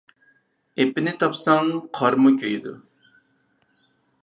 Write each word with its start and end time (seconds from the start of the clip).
ئېپىنى 0.83 1.13
تاپساڭ 1.23 1.69
قارمۇ 1.99 2.33
كۆيىدۇ. 2.45 2.75